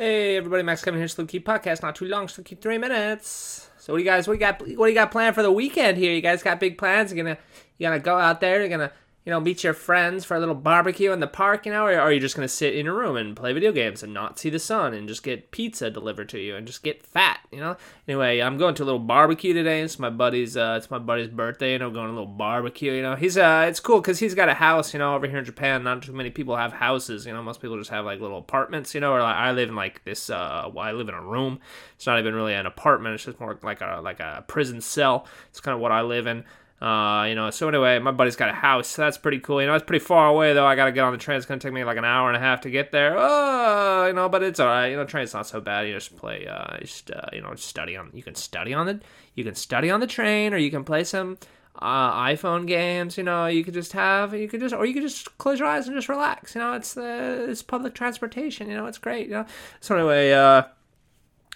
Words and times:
Hey 0.00 0.36
everybody, 0.36 0.62
Max 0.62 0.84
coming 0.84 1.00
here, 1.00 1.08
Slow 1.08 1.26
Key 1.26 1.40
Podcast. 1.40 1.82
Not 1.82 1.96
too 1.96 2.04
long, 2.04 2.28
Slow 2.28 2.44
Key 2.44 2.54
three 2.54 2.78
minutes. 2.78 3.68
So 3.78 3.92
what 3.92 3.98
do 3.98 4.04
you 4.04 4.08
guys 4.08 4.28
what 4.28 4.34
do 4.34 4.36
you 4.36 4.46
got 4.46 4.60
what 4.78 4.86
do 4.86 4.92
you 4.92 4.94
got 4.94 5.10
planned 5.10 5.34
for 5.34 5.42
the 5.42 5.50
weekend 5.50 5.98
here? 5.98 6.12
You 6.12 6.20
guys 6.20 6.40
got 6.40 6.60
big 6.60 6.78
plans? 6.78 7.12
You're 7.12 7.24
gonna 7.24 7.36
you 7.78 7.88
gonna 7.88 7.98
go 7.98 8.16
out 8.16 8.40
there, 8.40 8.60
you're 8.60 8.68
gonna 8.68 8.92
you 9.24 9.30
know, 9.30 9.40
meet 9.40 9.62
your 9.62 9.74
friends 9.74 10.24
for 10.24 10.36
a 10.36 10.40
little 10.40 10.54
barbecue 10.54 11.12
in 11.12 11.20
the 11.20 11.26
park, 11.26 11.66
you 11.66 11.72
know, 11.72 11.84
or 11.84 11.98
are 11.98 12.12
you 12.12 12.20
just 12.20 12.34
gonna 12.34 12.48
sit 12.48 12.74
in 12.74 12.86
your 12.86 12.94
room 12.94 13.16
and 13.16 13.36
play 13.36 13.52
video 13.52 13.72
games 13.72 14.02
and 14.02 14.14
not 14.14 14.38
see 14.38 14.48
the 14.48 14.58
sun 14.58 14.94
and 14.94 15.06
just 15.06 15.22
get 15.22 15.50
pizza 15.50 15.90
delivered 15.90 16.28
to 16.30 16.38
you 16.38 16.56
and 16.56 16.66
just 16.66 16.82
get 16.82 17.02
fat, 17.02 17.40
you 17.52 17.60
know? 17.60 17.76
Anyway, 18.06 18.40
I'm 18.40 18.56
going 18.56 18.74
to 18.76 18.82
a 18.82 18.86
little 18.86 18.98
barbecue 18.98 19.52
today. 19.52 19.82
It's 19.82 19.98
my 19.98 20.08
buddy's, 20.08 20.56
uh, 20.56 20.76
it's 20.78 20.90
my 20.90 20.98
buddy's 20.98 21.28
birthday, 21.28 21.74
and 21.74 21.84
I'm 21.84 21.92
going 21.92 22.06
to 22.06 22.12
a 22.12 22.18
little 22.18 22.26
barbecue. 22.26 22.92
You 22.92 23.02
know, 23.02 23.16
he's, 23.16 23.36
uh, 23.36 23.66
it's 23.68 23.80
cool 23.80 24.00
because 24.00 24.18
he's 24.18 24.34
got 24.34 24.48
a 24.48 24.54
house. 24.54 24.94
You 24.94 24.98
know, 24.98 25.14
over 25.14 25.26
here 25.26 25.38
in 25.38 25.44
Japan, 25.44 25.84
not 25.84 26.02
too 26.02 26.12
many 26.12 26.30
people 26.30 26.56
have 26.56 26.72
houses. 26.72 27.26
You 27.26 27.34
know, 27.34 27.42
most 27.42 27.60
people 27.60 27.76
just 27.76 27.90
have 27.90 28.06
like 28.06 28.20
little 28.20 28.38
apartments. 28.38 28.94
You 28.94 29.00
know, 29.00 29.12
or 29.12 29.20
like, 29.20 29.36
I 29.36 29.52
live 29.52 29.68
in 29.68 29.76
like 29.76 30.04
this, 30.04 30.30
uh, 30.30 30.70
well, 30.72 30.84
I 30.84 30.92
live 30.92 31.08
in 31.08 31.14
a 31.14 31.22
room. 31.22 31.60
It's 31.96 32.06
not 32.06 32.18
even 32.18 32.34
really 32.34 32.54
an 32.54 32.66
apartment. 32.66 33.14
It's 33.14 33.24
just 33.24 33.40
more 33.40 33.58
like 33.62 33.82
a 33.82 34.00
like 34.02 34.20
a 34.20 34.44
prison 34.46 34.80
cell. 34.80 35.26
It's 35.50 35.60
kind 35.60 35.74
of 35.74 35.80
what 35.80 35.92
I 35.92 36.00
live 36.00 36.26
in. 36.26 36.44
Uh, 36.80 37.26
you 37.28 37.34
know, 37.34 37.50
so 37.50 37.66
anyway, 37.68 37.98
my 37.98 38.12
buddy's 38.12 38.36
got 38.36 38.50
a 38.50 38.52
house, 38.52 38.86
so 38.86 39.02
that's 39.02 39.18
pretty 39.18 39.40
cool. 39.40 39.60
You 39.60 39.66
know, 39.66 39.74
it's 39.74 39.84
pretty 39.84 40.04
far 40.04 40.28
away 40.28 40.52
though. 40.52 40.64
I 40.64 40.76
gotta 40.76 40.92
get 40.92 41.02
on 41.02 41.12
the 41.12 41.18
train. 41.18 41.36
It's 41.36 41.46
gonna 41.46 41.58
take 41.58 41.72
me 41.72 41.82
like 41.82 41.96
an 41.96 42.04
hour 42.04 42.28
and 42.28 42.36
a 42.36 42.40
half 42.40 42.60
to 42.60 42.70
get 42.70 42.92
there. 42.92 43.16
Oh, 43.18 44.06
you 44.06 44.12
know, 44.12 44.28
but 44.28 44.44
it's 44.44 44.60
all 44.60 44.68
right. 44.68 44.86
You 44.86 44.96
know, 44.96 45.04
train's 45.04 45.34
not 45.34 45.48
so 45.48 45.60
bad. 45.60 45.88
You 45.88 45.94
just 45.94 46.16
play, 46.16 46.46
uh, 46.46 46.78
just 46.78 47.10
uh, 47.10 47.22
you 47.32 47.40
know, 47.40 47.52
study 47.56 47.96
on. 47.96 48.10
You 48.14 48.22
can 48.22 48.36
study 48.36 48.74
on 48.74 48.86
the, 48.86 49.00
you 49.34 49.42
can 49.42 49.56
study 49.56 49.90
on 49.90 49.98
the 49.98 50.06
train, 50.06 50.54
or 50.54 50.56
you 50.56 50.70
can 50.70 50.84
play 50.84 51.02
some 51.02 51.38
uh, 51.80 52.12
iPhone 52.26 52.64
games. 52.64 53.18
You 53.18 53.24
know, 53.24 53.46
you 53.46 53.64
could 53.64 53.74
just 53.74 53.92
have, 53.94 54.32
you 54.32 54.46
could 54.46 54.60
just, 54.60 54.72
or 54.72 54.86
you 54.86 54.94
could 54.94 55.02
just 55.02 55.36
close 55.38 55.58
your 55.58 55.66
eyes 55.66 55.88
and 55.88 55.96
just 55.96 56.08
relax. 56.08 56.54
You 56.54 56.60
know, 56.60 56.74
it's 56.74 56.96
it's 56.96 57.62
public 57.62 57.94
transportation. 57.94 58.68
You 58.70 58.76
know, 58.76 58.86
it's 58.86 58.98
great. 58.98 59.26
You 59.26 59.34
know, 59.34 59.46
so 59.80 59.96
anyway, 59.96 60.30
uh, 60.30 60.62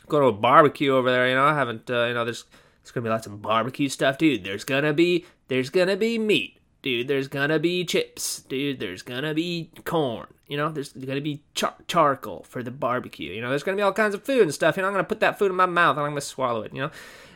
go 0.08 0.18
to 0.18 0.26
a 0.26 0.32
barbecue 0.32 0.92
over 0.92 1.12
there. 1.12 1.28
You 1.28 1.36
know, 1.36 1.44
I 1.44 1.54
haven't, 1.54 1.88
uh, 1.88 2.06
you 2.06 2.14
know, 2.14 2.24
there's 2.24 2.44
there's 2.82 2.90
gonna 2.90 3.04
be 3.04 3.10
lots 3.10 3.26
of 3.26 3.40
barbecue 3.40 3.88
stuff, 3.88 4.18
dude. 4.18 4.44
There's 4.44 4.64
gonna 4.64 4.92
be 4.92 5.24
there's 5.48 5.70
gonna 5.70 5.96
be 5.96 6.18
meat, 6.18 6.58
dude. 6.82 7.08
There's 7.08 7.28
gonna 7.28 7.58
be 7.58 7.84
chips, 7.84 8.40
dude. 8.42 8.80
There's 8.80 9.02
gonna 9.02 9.34
be 9.34 9.70
corn. 9.84 10.26
You 10.48 10.56
know, 10.56 10.68
there's 10.68 10.92
gonna 10.92 11.20
be 11.20 11.42
char- 11.54 11.76
charcoal 11.86 12.44
for 12.48 12.62
the 12.62 12.70
barbecue. 12.70 13.32
You 13.32 13.40
know, 13.40 13.50
there's 13.50 13.62
gonna 13.62 13.76
be 13.76 13.82
all 13.82 13.92
kinds 13.92 14.14
of 14.14 14.24
food 14.24 14.42
and 14.42 14.52
stuff. 14.52 14.76
You 14.76 14.82
know, 14.82 14.88
I'm 14.88 14.94
gonna 14.94 15.04
put 15.04 15.20
that 15.20 15.38
food 15.38 15.50
in 15.50 15.56
my 15.56 15.66
mouth 15.66 15.96
and 15.96 16.04
I'm 16.04 16.12
gonna 16.12 16.20
swallow 16.20 16.62
it. 16.62 16.74
You 16.74 16.82
know. 16.82 16.90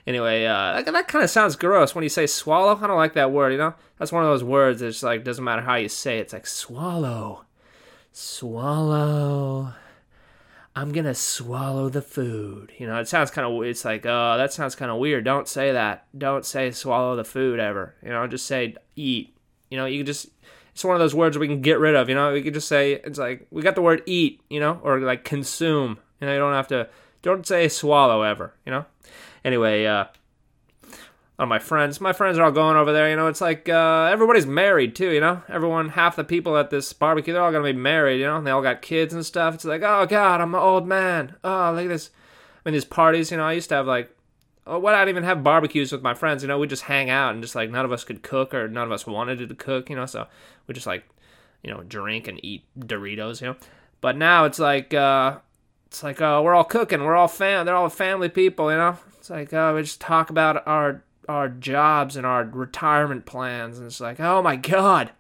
Anyway, 0.07 0.45
uh, 0.45 0.81
that, 0.83 0.93
that 0.93 1.09
kind 1.09 1.25
of 1.25 1.31
sounds 1.31 1.57
gross 1.57 1.95
when 1.95 2.05
you 2.05 2.09
say 2.09 2.27
swallow. 2.27 2.79
I 2.81 2.87
don't 2.87 2.97
like 2.97 3.15
that 3.15 3.33
word. 3.33 3.53
You 3.53 3.59
know, 3.59 3.75
that's 3.99 4.13
one 4.13 4.25
of 4.25 4.31
those 4.31 4.45
words 4.45 4.81
that's 4.81 5.03
like 5.03 5.25
doesn't 5.25 5.43
matter 5.43 5.63
how 5.63 5.77
you 5.77 5.89
say 5.89 6.19
it. 6.19 6.23
It's 6.23 6.33
like 6.33 6.47
swallow, 6.47 7.45
swallow. 8.13 9.75
I'm 10.77 10.93
gonna 10.93 11.15
swallow 11.15 11.89
the 11.89 12.03
food. 12.03 12.71
You 12.77 12.87
know, 12.87 13.01
it 13.01 13.09
sounds 13.09 13.31
kind 13.31 13.47
of. 13.47 13.63
It's 13.65 13.83
like, 13.83 14.05
oh, 14.05 14.37
that 14.37 14.53
sounds 14.53 14.75
kind 14.75 14.91
of 14.91 14.99
weird. 14.99 15.25
Don't 15.25 15.49
say 15.49 15.73
that. 15.73 16.07
Don't 16.17 16.45
say 16.45 16.71
swallow 16.71 17.17
the 17.17 17.25
food 17.25 17.59
ever. 17.59 17.95
You 18.03 18.11
know, 18.11 18.27
just 18.27 18.47
say 18.47 18.77
eat. 18.95 19.35
You 19.71 19.79
know, 19.79 19.87
you 19.87 20.01
can 20.01 20.07
just. 20.07 20.29
It's 20.73 20.85
one 20.85 20.95
of 20.95 21.01
those 21.01 21.15
words 21.15 21.39
we 21.39 21.49
can 21.49 21.63
get 21.63 21.79
rid 21.79 21.95
of. 21.95 22.11
You 22.11 22.15
know, 22.15 22.31
we 22.31 22.43
could 22.43 22.53
just 22.53 22.69
say 22.69 22.93
it's 22.93 23.19
like 23.19 23.47
we 23.51 23.63
got 23.63 23.75
the 23.75 23.81
word 23.81 24.03
eat. 24.05 24.43
You 24.51 24.61
know, 24.61 24.79
or 24.83 25.01
like 25.01 25.25
consume. 25.25 25.99
You 26.21 26.27
know, 26.27 26.35
you 26.35 26.39
don't 26.39 26.53
have 26.53 26.69
to. 26.69 26.91
Don't 27.23 27.47
say 27.47 27.69
swallow 27.69 28.21
ever. 28.21 28.53
You 28.67 28.73
know. 28.73 28.85
Anyway, 29.47 29.87
uh, 29.87 30.05
on 31.39 31.49
my 31.49 31.59
friends. 31.59 32.01
My 32.01 32.13
friends 32.13 32.39
are 32.39 32.45
all 32.45 32.51
going 32.51 32.77
over 32.77 32.93
there. 32.93 33.11
You 33.11 33.17
know, 33.17 33.27
it's 33.27 33.41
like 33.41 33.69
uh, 33.69 34.09
everybody's 34.11 34.47
married 34.47 34.97
too. 34.97 35.11
You 35.11 35.21
know, 35.21 35.43
everyone, 35.49 35.91
half 35.91 36.17
the 36.17 36.25
people 36.25 36.57
at 36.57 36.71
this 36.71 36.93
barbecue, 36.93 37.33
they're 37.33 37.43
all 37.43 37.53
gonna 37.53 37.65
be 37.65 37.73
married. 37.73 38.21
You 38.21 38.27
know, 38.27 38.37
and 38.39 38.47
they 38.47 38.51
all 38.51 38.63
got 38.63 38.83
kids 38.83 39.13
and 39.13 39.25
stuff. 39.25 39.55
It's 39.55 39.65
like, 39.65 39.83
oh 39.83 40.07
god, 40.07 40.41
I'm 40.41 40.55
an 40.55 40.61
old 40.61 40.87
man. 40.87 41.37
Oh, 41.45 41.73
look 41.75 41.85
at 41.85 41.89
this. 41.89 42.11
I 42.65 42.69
mean, 42.69 42.73
these 42.75 42.85
parties. 42.85 43.31
You 43.31 43.37
know, 43.37 43.45
I 43.45 43.53
used 43.53 43.69
to 43.69 43.75
have 43.77 43.87
like, 43.87 44.11
oh, 44.67 44.79
what? 44.79 44.95
I'd 44.95 45.09
even 45.09 45.25
have 45.25 45.45
barbecues 45.45 45.93
with 45.93 46.03
my 46.03 46.15
friends. 46.15 46.43
You 46.43 46.49
know, 46.49 46.59
we 46.59 46.67
just 46.67 46.85
hang 46.85 47.11
out 47.11 47.35
and 47.35 47.43
just 47.43 47.55
like 47.55 47.71
none 47.71 47.85
of 47.85 47.93
us 47.93 48.05
could 48.05 48.23
cook 48.23 48.55
or 48.55 48.69
none 48.69 48.87
of 48.87 48.93
us 48.93 49.07
wanted 49.07 49.47
to 49.47 49.55
cook. 49.55 49.91
You 49.91 49.97
know, 49.97 50.07
so 50.07 50.27
we 50.67 50.75
just 50.75 50.87
like, 50.87 51.05
you 51.63 51.71
know, 51.71 51.83
drink 51.83 52.29
and 52.29 52.43
eat 52.45 52.65
Doritos. 52.79 53.41
You 53.41 53.49
know, 53.49 53.57
but 54.01 54.17
now 54.17 54.45
it's 54.45 54.59
like. 54.59 54.95
uh 54.95 55.39
it's 55.89 56.03
like, 56.03 56.21
oh, 56.21 56.43
we're 56.43 56.53
all 56.53 56.65
cooking. 56.65 57.05
We're 57.05 57.15
all 57.15 57.29
fam. 57.29 57.65
They're 57.65 57.77
all 57.77 57.89
family 57.89 58.29
people, 58.29 58.73
you 58.73 58.77
know. 58.77 58.99
It's 59.19 59.31
like, 59.31 59.53
oh, 59.55 59.77
we 59.77 59.83
just 59.83 60.01
talk 60.01 60.31
about 60.31 60.67
our 60.67 61.05
our 61.29 61.49
jobs 61.49 62.17
and 62.17 62.27
our 62.27 62.45
retirement 62.45 63.27
plans 63.27 63.79
and 63.79 63.87
it's 63.87 64.01
like 64.01 64.21
oh 64.21 64.43
my 64.43 64.57
god 64.57 65.11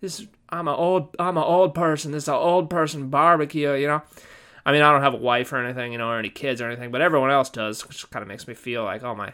this 0.00 0.26
i'm 0.48 0.68
an 0.68 0.74
old 0.74 1.14
i'm 1.18 1.36
an 1.36 1.42
old 1.42 1.74
person 1.74 2.12
this 2.12 2.24
is 2.24 2.28
an 2.28 2.34
old 2.34 2.70
person 2.70 3.08
barbecue 3.08 3.72
you 3.74 3.86
know? 3.86 4.02
I 4.64 4.72
mean 4.72 4.82
i 4.82 4.92
don't 4.92 5.02
have 5.02 5.14
a 5.14 5.18
wife 5.18 5.52
or 5.52 5.58
anything 5.58 5.92
you 5.92 5.98
know 5.98 6.08
or 6.08 6.18
any 6.18 6.30
kids 6.30 6.60
or 6.60 6.66
anything 6.66 6.90
but 6.90 7.00
everyone 7.00 7.30
else 7.30 7.50
does 7.50 7.86
which 7.86 8.08
kind 8.10 8.22
of 8.22 8.28
makes 8.28 8.46
me 8.46 8.54
feel 8.54 8.84
like 8.84 9.02
oh 9.02 9.14
my 9.14 9.32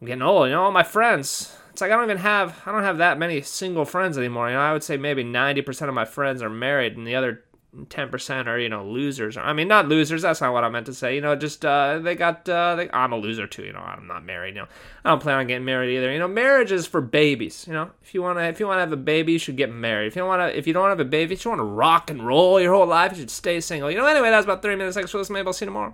i'm 0.00 0.06
getting 0.06 0.22
old 0.22 0.48
you 0.48 0.52
know 0.52 0.64
all 0.64 0.72
my 0.72 0.82
friends 0.82 1.56
it's 1.70 1.80
like 1.80 1.90
i 1.90 1.96
don't 1.96 2.04
even 2.04 2.18
have 2.18 2.60
i 2.66 2.72
don't 2.72 2.84
have 2.84 2.98
that 2.98 3.18
many 3.18 3.40
single 3.40 3.84
friends 3.84 4.16
anymore 4.18 4.48
you 4.48 4.54
know? 4.54 4.60
I 4.60 4.72
would 4.72 4.84
say 4.84 4.96
maybe 4.96 5.24
90% 5.24 5.88
of 5.88 5.94
my 5.94 6.04
friends 6.04 6.42
are 6.42 6.50
married 6.50 6.96
and 6.96 7.06
the 7.06 7.14
other 7.14 7.44
10% 7.74 8.46
are 8.46 8.58
you 8.58 8.68
know 8.68 8.84
losers. 8.84 9.36
I 9.36 9.52
mean 9.52 9.68
not 9.68 9.88
losers 9.88 10.22
that's 10.22 10.40
not 10.40 10.52
what 10.52 10.64
i 10.64 10.68
meant 10.68 10.86
to 10.86 10.94
say. 10.94 11.14
You 11.14 11.20
know 11.20 11.34
just 11.36 11.64
uh, 11.64 11.98
they 11.98 12.14
got 12.14 12.48
uh, 12.48 12.76
they, 12.76 12.90
i'm 12.90 13.12
a 13.12 13.16
loser 13.16 13.46
too 13.46 13.64
you 13.64 13.72
know 13.72 13.80
i'm 13.80 14.06
not 14.06 14.24
married 14.24 14.54
you 14.54 14.62
know. 14.62 14.68
I 15.04 15.10
don't 15.10 15.20
plan 15.20 15.38
on 15.38 15.46
getting 15.46 15.64
married 15.64 15.94
either. 15.96 16.12
You 16.12 16.18
know 16.18 16.28
marriage 16.28 16.72
is 16.72 16.86
for 16.86 17.00
babies 17.00 17.64
you 17.66 17.72
know. 17.72 17.90
If 18.02 18.14
you 18.14 18.22
want 18.22 18.38
to 18.38 18.44
if 18.44 18.60
you 18.60 18.66
want 18.66 18.76
to 18.78 18.80
have 18.80 18.92
a 18.92 18.96
baby 18.96 19.32
you 19.32 19.38
should 19.38 19.56
get 19.56 19.70
married. 19.72 20.06
If 20.06 20.16
you 20.16 20.20
don't 20.20 20.28
want 20.28 20.40
to 20.40 20.58
if 20.58 20.66
you 20.66 20.72
don't 20.72 20.88
have 20.88 21.00
a 21.00 21.04
baby 21.04 21.34
if 21.34 21.44
you 21.44 21.50
want 21.50 21.60
to 21.60 21.64
rock 21.64 22.10
and 22.10 22.26
roll 22.26 22.60
your 22.60 22.74
whole 22.74 22.86
life 22.86 23.12
you 23.12 23.18
should 23.18 23.30
stay 23.30 23.60
single. 23.60 23.90
You 23.90 23.98
know 23.98 24.06
anyway 24.06 24.30
that's 24.30 24.44
about 24.44 24.62
30 24.62 24.76
minutes. 24.76 24.94
Thanks 24.94 25.14
extra 25.14 25.34
maybe 25.34 25.46
i'll 25.46 25.52
see 25.52 25.64
you 25.64 25.68
tomorrow 25.68 25.82